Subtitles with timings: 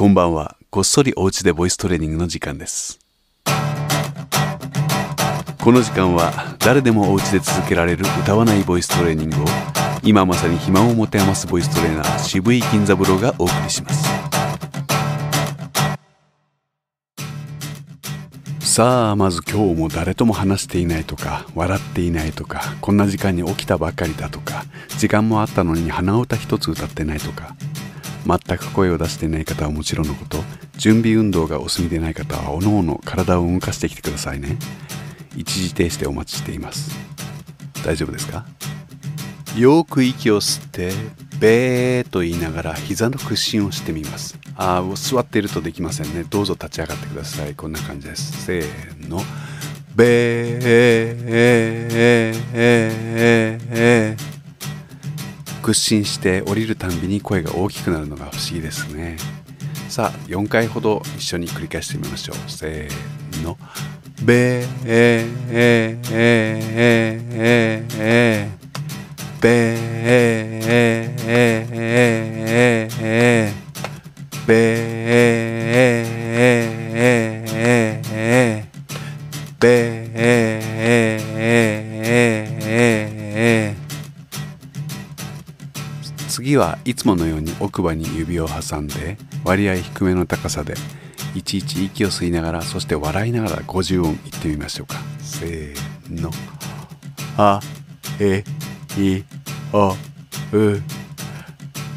[0.00, 0.56] こんばんは。
[0.70, 3.00] こっそりお家でボイストレーニングの時間です。
[5.62, 9.44] この時間は誰でもお家で続けられる歌わないボイストレーニングを
[10.02, 14.08] 今まさに暇を持て余すボイストレーナー渋井金三郎がお送りします。
[18.60, 24.64] さあまず今日も誰とも話していないとか笑っていないとかこんな時間に起きたばかりだとか
[24.96, 27.54] 時間もあったのに鼻歌一つ歌ってないとか
[28.26, 30.38] 全く声を出していない方はもちろんのこと
[30.76, 34.56] 準備運動がお済みでない方はおのおの体を動かしてきてくださいね。
[35.36, 36.90] 一時停止でお待ちしています。
[37.84, 38.44] 大丈夫ですか？
[39.56, 40.92] よく息を吸って
[41.38, 44.38] べーと言いながら膝の屈伸をしてみます。
[44.54, 46.24] ああ座っているとできませんね。
[46.28, 47.54] どうぞ立ち上がってください。
[47.54, 48.44] こんな感じです。
[48.44, 49.22] せーの。
[49.96, 54.29] べー
[55.70, 59.16] 屈伸して降りるたんびに声が大きくなるのが不思議ですね。
[59.88, 62.36] さあ4回ほど一緒に繰り返してみましょう。
[62.50, 63.56] せーの。
[64.24, 66.10] べーべー
[69.40, 69.80] べ
[74.46, 75.00] べ
[86.30, 90.74] 次はいつものように奥歯に指を挟んで割合低めの高さで
[91.34, 94.96] いちいち息を吸いながらそして笑いながら50音言ってみましょうか。
[95.20, 96.30] せーの。
[97.36, 97.60] あ
[98.20, 98.44] え
[98.96, 99.24] い
[99.72, 99.90] お
[100.52, 100.82] う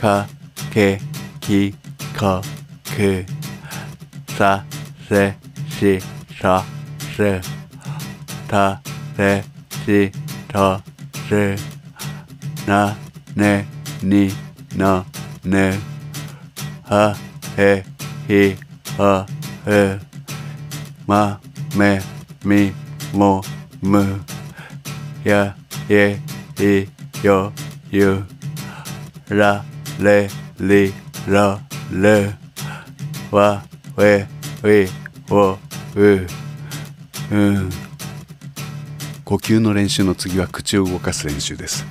[0.00, 0.26] か
[0.72, 1.00] け
[1.40, 1.72] き
[2.18, 2.40] こ
[2.96, 3.24] く
[4.32, 4.64] さ
[5.08, 5.36] せ
[5.68, 6.00] し
[6.40, 6.62] そ
[7.14, 7.40] す
[8.48, 8.80] た
[9.16, 9.44] せ
[9.84, 10.10] し
[10.48, 10.80] と
[11.28, 11.56] す
[12.68, 12.96] な
[13.36, 13.75] ね。
[14.02, 14.30] に
[14.76, 15.04] の
[15.44, 15.72] ぬ
[16.82, 17.16] は
[17.56, 17.84] へ
[18.26, 18.56] ひ
[18.96, 19.24] ほ
[19.66, 20.00] う
[21.06, 21.40] ま
[21.76, 22.00] め
[22.44, 22.72] み
[23.12, 23.42] も
[23.82, 24.20] む。
[25.24, 25.56] や
[25.88, 26.18] え
[26.60, 26.88] い
[27.24, 27.52] よ
[27.90, 28.22] ゆ。
[29.28, 29.64] ら
[30.00, 30.28] れ
[30.60, 30.92] り
[31.26, 31.58] ろ
[31.90, 32.32] る
[33.30, 33.64] わ
[33.96, 34.24] we
[34.62, 34.88] wi
[35.28, 35.58] wo
[35.96, 36.26] う。
[37.32, 37.70] うん。
[39.24, 41.84] 呼吸の練習の次は口を動かす練習です。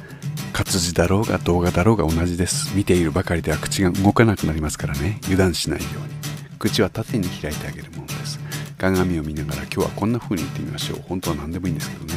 [0.56, 2.74] 活字だろうが動画だろうが同じです。
[2.78, 5.20] 見ているばかりでは口が動かなくなりますからね。
[5.24, 6.60] 油断しないように。
[6.60, 8.40] 口は縦に開いてあげるものです。
[8.78, 11.02] 鏡を見ながら今日はこんな風に言ってみましょう。
[11.10, 12.14] 本当は何でもいいんですけどね。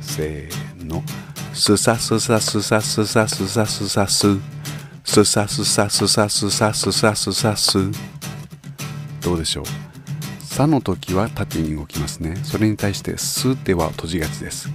[0.00, 1.00] せーの。
[1.52, 4.36] すさすさすさすさすさすさす。
[5.04, 7.78] すさすさすさすさすさすさす。
[9.20, 9.64] どうでしょう。
[10.44, 12.36] さの時は縦に動きますね。
[12.42, 14.68] それに対してすでは閉じがちです。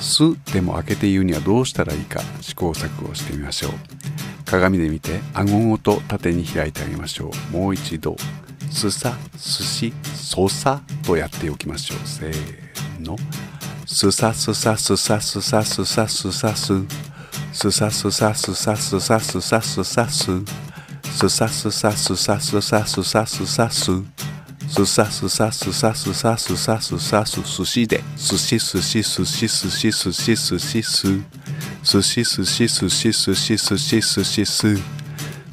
[0.00, 3.72] すでも開けて言うにはどうしたらいいか試行錯誤してみましょう。
[4.44, 7.56] 鏡で見て顎ごと縦に開いてあげましょう。
[7.56, 8.16] もう一度
[8.70, 11.98] すさすしそさとやっておきましょう。
[12.06, 13.16] せーの。
[13.86, 16.84] すさすさすさすさすさすさす
[17.52, 20.44] すさすさすさすさすさすさす
[21.16, 24.25] すさすさすさすさすさすさす
[24.68, 28.02] すさすさすさすさすさすさすすしで。
[28.16, 31.22] すしすしすしすしすしすしす
[31.82, 34.76] すしすしすしすしすしすしす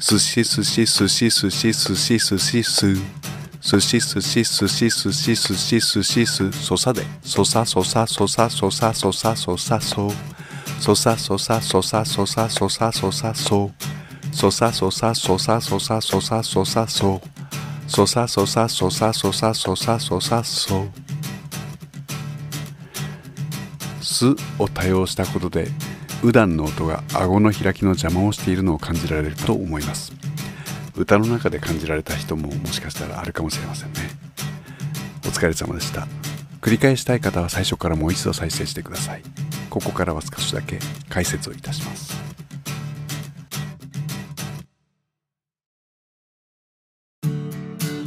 [0.00, 3.14] すしすしすしすしすしすしす
[3.60, 7.02] すしすしすしすしすしすしすそさで。
[7.22, 10.12] そさそさそさそさそさそさそ
[10.80, 13.70] そさそさそさそさそさそさそ
[14.32, 17.22] そさそさそさそさそさそさそ
[17.86, 20.86] そさそさそさそさそさそさそ
[24.00, 25.68] すを多用したことで
[26.22, 30.12] うだんの音が顎の開きの邪魔をしているのを感じられると思います。
[30.96, 34.00] 歌の中で感じられた人ももしかしたらあるかもしれませんね。
[35.26, 36.06] お疲れ様でした。
[36.62, 39.22] 繰り返したい方は最初からもう一度再生してください。
[39.68, 40.78] ここからは少しだけ
[41.10, 42.23] 解説をいたします。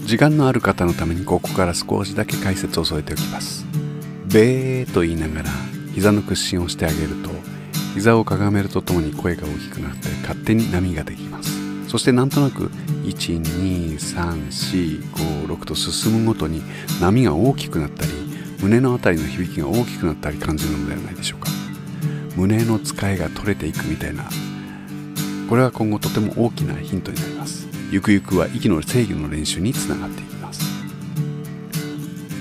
[0.08, 3.66] 時間のある方のためにここから少しだけ解説を添えておきます。
[4.26, 5.50] べーと言いながら
[5.94, 7.30] 膝の屈伸をしてあげると
[7.94, 11.52] 膝をかがめるとともに声が大きくなって勝手に波ができます。
[11.90, 12.72] そしてなんとなく
[13.04, 16.62] 123456と進むごとに
[17.02, 18.12] 波が大きくなったり
[18.62, 21.50] 胸のあたりの響きが大きくなったり感じるのではないでしょうか。
[22.38, 24.24] 胸の使いが取れていくみたいな
[25.50, 27.67] これは今後とても大きなヒントになります。
[27.90, 30.62] ゆくゆくは息の制御の練習につながっていきます。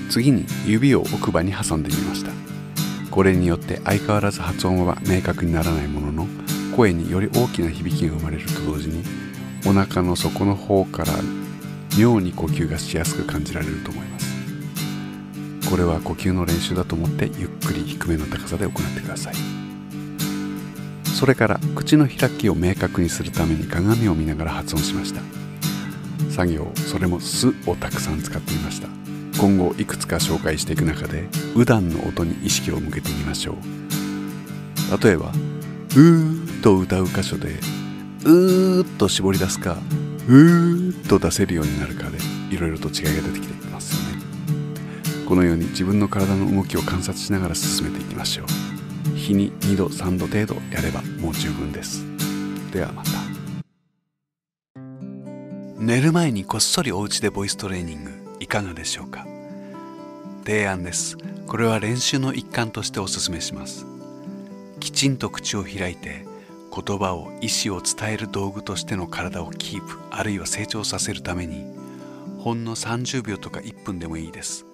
[0.09, 2.31] 次に指を奥歯に挟んでみました。
[3.09, 6.27] これによって相変わらず発音は明確にならないものの
[6.75, 9.03] 声により大きな響きが生まれると同時に
[9.65, 11.13] お腹の底の方から
[11.97, 14.27] 妙に呼吸がしやすく感じられると思います。
[15.69, 19.66] これは呼吸の練習だと思ってゆっくり低めの高さで行ってください。
[21.17, 25.21] それから口の開きを明確にするために鏡を見ながら発音しました。
[26.29, 28.87] 作業それも「す」をたくさん使ってみました。
[29.39, 35.03] 今後いくつか紹介していく中でうだんの音に意識を向けてみましょう。
[35.03, 35.31] 例えば
[35.97, 37.59] 「うー」と歌う箇所で
[38.23, 39.79] 「うー」と絞り出すか
[40.29, 42.19] 「うー」と出せるようになるかで
[42.51, 44.21] いろいろと違いが出てきていますよね。
[45.25, 48.66] このように自分の体の動きを観察しながら進めていきましょう。
[49.27, 52.05] 日に2度3度程度やればもう十分です
[52.71, 53.09] ではまた
[55.77, 59.25] 寝る前にこっそりお家でボイストレーニングいかがでしょうか
[60.45, 63.85] 提案ですこれは練習の一環としておすすめします
[64.79, 66.25] きちんと口を開いて
[66.73, 71.65] 言葉を意思を伝える道具としての体をキープあるいは成長させるために
[72.39, 74.65] ほんの30秒とか1分でもいいです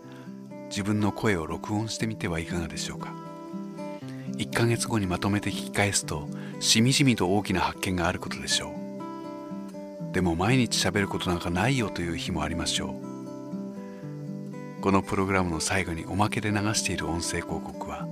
[0.69, 3.32] 自分の声を録音してみてはいかがでしょうか
[4.37, 6.27] 1ヶ月後にまとめて聞き返すと
[6.59, 10.13] しみじみと大きな発見があることでしょう。
[10.13, 12.99] でも毎日喋ることなんかないよという日もありましょ
[14.79, 14.81] う。
[14.81, 18.07] このプログラムの最後におまけで流している音声広告は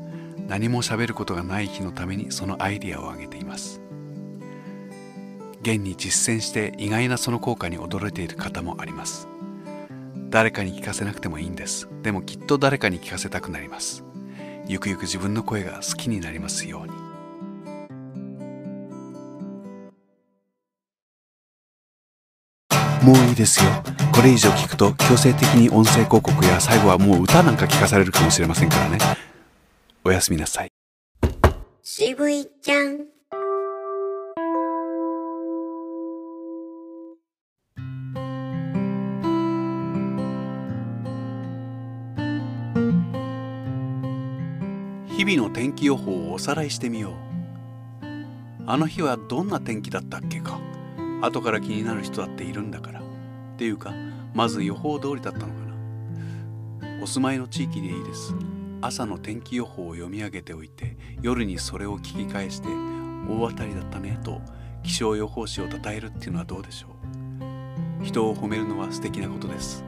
[0.47, 3.81] 何も喋ることがない日のためにそのアイディアを挙げています。
[5.61, 9.27] 現に実践して意外なその効果に驚いている方もあります。
[10.29, 11.87] 誰かに聞かせなくてもいいんです。
[12.01, 14.03] でもきっと誰かに聞かせたくなります。
[14.71, 16.93] ゆくゆく自分の声が好きになりますように。
[23.03, 23.69] もういいですよ。
[24.15, 28.97] これ以上聞くと強制的に音声広告や最後はもう歌なんか聞かされるかもしれませんからね。
[30.05, 30.69] おやすみなさい。
[31.83, 33.07] 渋いちゃん
[45.23, 47.13] 日々の天気予報をおさらいしてみよう。
[48.65, 50.59] あの日はどんな天気だったっけか。
[51.21, 53.01] 後から気になる人だっているんだから。
[53.01, 53.03] っ
[53.55, 53.93] ていうか
[54.33, 55.51] まず予報通りだったのか
[56.87, 57.03] な。
[57.03, 58.33] お住まいの地域でいいです。
[58.81, 62.69] 朝の天気予報を読み上げておいて夜にそれを聞き返して
[63.29, 64.41] 大当たりだったねと
[64.81, 66.87] 気象予報士を称えるっていうのはどうでしょ
[68.01, 68.03] う。
[68.03, 69.85] 人を褒めるのは素敵なことです。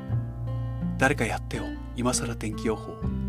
[0.99, 1.63] 誰かやってよ
[1.95, 3.22] 今更天気予報。